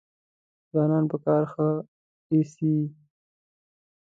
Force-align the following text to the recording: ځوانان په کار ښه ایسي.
ځوانان 0.71 1.03
په 1.11 1.17
کار 1.25 1.43
ښه 1.51 1.67
ایسي. 2.31 2.75